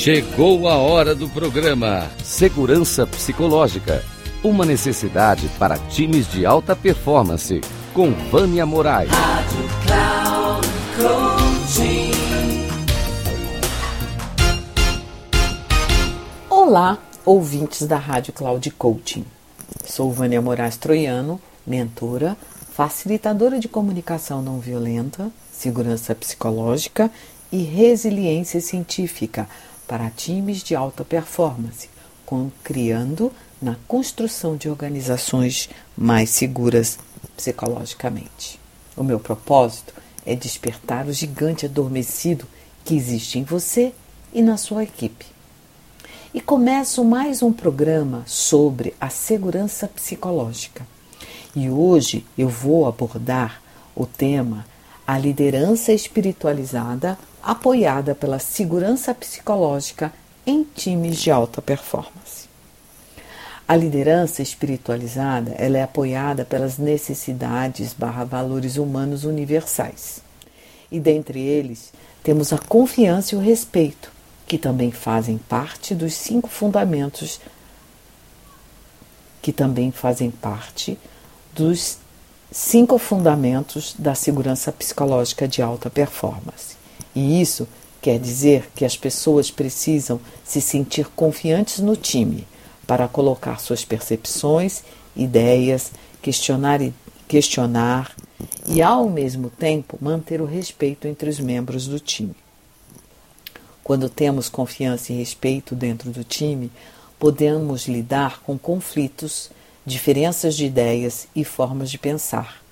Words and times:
Chegou 0.00 0.66
a 0.66 0.78
hora 0.78 1.14
do 1.14 1.28
programa 1.28 2.10
Segurança 2.24 3.06
Psicológica. 3.06 4.02
Uma 4.42 4.64
necessidade 4.64 5.46
para 5.58 5.76
times 5.76 6.26
de 6.26 6.46
alta 6.46 6.74
performance. 6.74 7.60
Com 7.92 8.10
Vânia 8.30 8.64
Moraes. 8.64 9.10
Rádio 9.10 9.68
Cloud 9.84 10.66
Olá, 16.48 16.98
ouvintes 17.26 17.86
da 17.86 17.98
Rádio 17.98 18.32
Cloud 18.32 18.70
Coaching. 18.70 19.26
Sou 19.84 20.10
Vânia 20.10 20.40
Moraes 20.40 20.78
Troiano, 20.78 21.38
mentora, 21.66 22.38
facilitadora 22.72 23.60
de 23.60 23.68
comunicação 23.68 24.40
não 24.40 24.60
violenta, 24.60 25.30
segurança 25.52 26.14
psicológica 26.14 27.10
e 27.52 27.58
resiliência 27.64 28.62
científica 28.62 29.46
para 29.90 30.08
times 30.08 30.62
de 30.62 30.76
alta 30.76 31.04
performance, 31.04 31.90
criando 32.62 33.32
na 33.60 33.74
construção 33.88 34.56
de 34.56 34.68
organizações 34.68 35.68
mais 35.98 36.30
seguras 36.30 36.96
psicologicamente. 37.36 38.60
O 38.96 39.02
meu 39.02 39.18
propósito 39.18 39.92
é 40.24 40.36
despertar 40.36 41.08
o 41.08 41.12
gigante 41.12 41.66
adormecido 41.66 42.46
que 42.84 42.94
existe 42.94 43.40
em 43.40 43.42
você 43.42 43.92
e 44.32 44.40
na 44.42 44.56
sua 44.56 44.84
equipe. 44.84 45.26
E 46.32 46.40
começo 46.40 47.04
mais 47.04 47.42
um 47.42 47.52
programa 47.52 48.22
sobre 48.26 48.94
a 49.00 49.08
segurança 49.08 49.88
psicológica. 49.88 50.86
E 51.52 51.68
hoje 51.68 52.24
eu 52.38 52.48
vou 52.48 52.86
abordar 52.86 53.60
o 53.96 54.06
tema 54.06 54.64
a 55.04 55.18
liderança 55.18 55.92
espiritualizada 55.92 57.18
apoiada 57.42 58.14
pela 58.14 58.38
segurança 58.38 59.14
psicológica 59.14 60.12
em 60.46 60.64
times 60.64 61.18
de 61.18 61.30
alta 61.30 61.60
performance. 61.60 62.48
A 63.66 63.76
liderança 63.76 64.42
espiritualizada 64.42 65.52
ela 65.56 65.78
é 65.78 65.82
apoiada 65.82 66.44
pelas 66.44 66.76
necessidades 66.76 67.92
barra 67.92 68.24
valores 68.24 68.76
humanos 68.76 69.24
universais. 69.24 70.20
E 70.90 70.98
dentre 70.98 71.40
eles 71.40 71.92
temos 72.22 72.52
a 72.52 72.58
confiança 72.58 73.34
e 73.34 73.38
o 73.38 73.40
respeito, 73.40 74.10
que 74.46 74.58
também 74.58 74.90
fazem 74.90 75.38
parte 75.38 75.94
dos 75.94 76.14
cinco 76.14 76.48
fundamentos 76.48 77.40
que 79.40 79.52
também 79.52 79.90
fazem 79.90 80.30
parte 80.30 80.98
dos 81.54 81.98
cinco 82.50 82.98
fundamentos 82.98 83.94
da 83.98 84.14
segurança 84.14 84.72
psicológica 84.72 85.46
de 85.48 85.62
alta 85.62 85.88
performance. 85.88 86.76
E 87.14 87.40
isso 87.40 87.66
quer 88.00 88.18
dizer 88.18 88.70
que 88.74 88.84
as 88.84 88.96
pessoas 88.96 89.50
precisam 89.50 90.20
se 90.44 90.60
sentir 90.60 91.06
confiantes 91.14 91.80
no 91.80 91.96
time 91.96 92.46
para 92.86 93.06
colocar 93.06 93.60
suas 93.60 93.84
percepções, 93.84 94.82
ideias, 95.14 95.92
questionar, 96.22 96.80
questionar 97.28 98.14
e, 98.66 98.82
ao 98.82 99.08
mesmo 99.08 99.50
tempo, 99.50 99.98
manter 100.00 100.40
o 100.40 100.46
respeito 100.46 101.06
entre 101.06 101.28
os 101.28 101.38
membros 101.38 101.86
do 101.86 102.00
time. 102.00 102.34
Quando 103.82 104.08
temos 104.08 104.48
confiança 104.48 105.12
e 105.12 105.16
respeito 105.16 105.74
dentro 105.74 106.10
do 106.10 106.24
time, 106.24 106.70
podemos 107.18 107.86
lidar 107.86 108.40
com 108.40 108.58
conflitos, 108.58 109.50
diferenças 109.84 110.56
de 110.56 110.64
ideias 110.64 111.26
e 111.34 111.44
formas 111.44 111.90
de 111.90 111.98
pensar. 111.98 112.62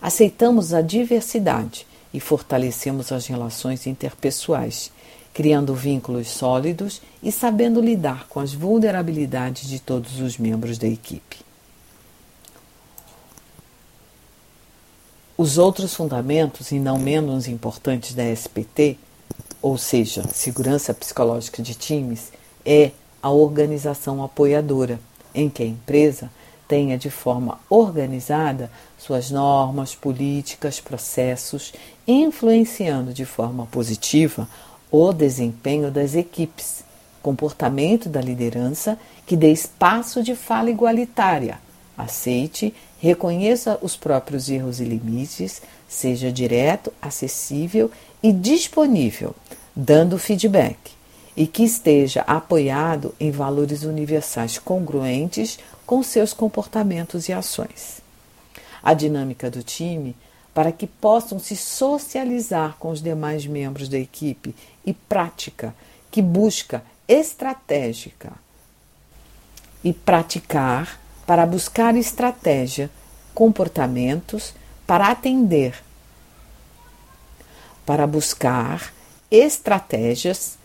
Aceitamos 0.00 0.72
a 0.72 0.80
diversidade 0.80 1.86
e 2.12 2.20
fortalecemos 2.20 3.12
as 3.12 3.26
relações 3.26 3.86
interpessoais, 3.86 4.90
criando 5.34 5.74
vínculos 5.74 6.28
sólidos 6.28 7.00
e 7.22 7.30
sabendo 7.30 7.80
lidar 7.80 8.26
com 8.28 8.40
as 8.40 8.52
vulnerabilidades 8.52 9.68
de 9.68 9.78
todos 9.78 10.20
os 10.20 10.38
membros 10.38 10.78
da 10.78 10.86
equipe. 10.86 11.38
Os 15.36 15.56
outros 15.56 15.94
fundamentos, 15.94 16.72
e 16.72 16.80
não 16.80 16.98
menos 16.98 17.46
importantes 17.46 18.12
da 18.12 18.24
SPT, 18.24 18.98
ou 19.62 19.78
seja, 19.78 20.24
segurança 20.32 20.92
psicológica 20.92 21.62
de 21.62 21.74
times, 21.74 22.32
é 22.64 22.90
a 23.22 23.30
organização 23.30 24.22
apoiadora, 24.24 24.98
em 25.32 25.48
que 25.48 25.62
a 25.62 25.66
empresa 25.66 26.28
tenha 26.68 26.98
de 26.98 27.08
forma 27.08 27.58
organizada 27.70 28.70
suas 28.98 29.30
normas, 29.30 29.94
políticas, 29.94 30.78
processos, 30.78 31.72
influenciando 32.06 33.12
de 33.12 33.24
forma 33.24 33.66
positiva 33.66 34.46
o 34.90 35.12
desempenho 35.12 35.90
das 35.90 36.14
equipes, 36.14 36.84
comportamento 37.22 38.08
da 38.08 38.20
liderança 38.20 38.98
que 39.26 39.36
dê 39.36 39.50
espaço 39.50 40.22
de 40.22 40.36
fala 40.36 40.70
igualitária, 40.70 41.58
aceite, 41.96 42.74
reconheça 43.00 43.78
os 43.80 43.96
próprios 43.96 44.48
erros 44.48 44.78
e 44.78 44.84
limites, 44.84 45.62
seja 45.88 46.30
direto, 46.30 46.92
acessível 47.00 47.90
e 48.22 48.32
disponível, 48.32 49.34
dando 49.74 50.18
feedback 50.18 50.97
e 51.38 51.46
que 51.46 51.62
esteja 51.62 52.22
apoiado 52.22 53.14
em 53.20 53.30
valores 53.30 53.84
universais 53.84 54.58
congruentes 54.58 55.56
com 55.86 56.02
seus 56.02 56.32
comportamentos 56.32 57.28
e 57.28 57.32
ações. 57.32 58.00
A 58.82 58.92
dinâmica 58.92 59.48
do 59.48 59.62
time 59.62 60.16
para 60.52 60.72
que 60.72 60.84
possam 60.84 61.38
se 61.38 61.54
socializar 61.54 62.74
com 62.80 62.90
os 62.90 63.00
demais 63.00 63.46
membros 63.46 63.88
da 63.88 63.96
equipe 63.96 64.52
e 64.84 64.92
prática 64.92 65.72
que 66.10 66.20
busca 66.20 66.82
estratégica 67.06 68.32
e 69.84 69.92
praticar 69.92 71.00
para 71.24 71.46
buscar 71.46 71.94
estratégia, 71.94 72.90
comportamentos 73.32 74.54
para 74.84 75.06
atender, 75.06 75.84
para 77.86 78.08
buscar 78.08 78.92
estratégias 79.30 80.58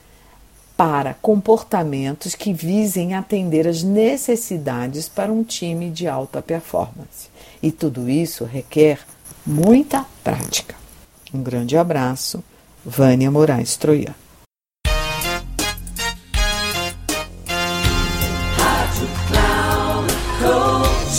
para 0.75 1.13
comportamentos 1.16 2.35
que 2.35 2.53
visem 2.53 3.13
atender 3.13 3.67
as 3.67 3.84
necessidades 3.84 5.07
para 5.07 5.31
um 5.31 5.44
time 5.44 5.89
de 5.89 6.07
alta 6.07 6.41
performance. 6.41 7.29
E 7.61 7.72
tudo 7.72 8.09
isso 8.09 8.44
requer 8.44 9.00
muita 9.45 10.06
prática. 10.23 10.75
Um 11.34 11.41
grande 11.41 11.78
abraço, 11.78 12.44
Vânia 12.85 13.29
Moraes 13.29 13.78
Troian. 13.78 14.16